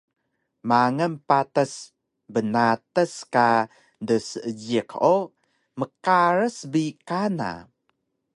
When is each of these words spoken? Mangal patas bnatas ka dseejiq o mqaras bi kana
Mangal 0.69 1.13
patas 1.27 1.73
bnatas 2.33 3.13
ka 3.33 3.47
dseejiq 4.07 4.89
o 5.13 5.15
mqaras 5.79 6.57
bi 6.71 6.83
kana 7.07 7.51